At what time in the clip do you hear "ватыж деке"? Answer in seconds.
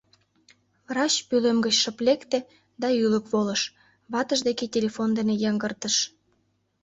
4.11-4.65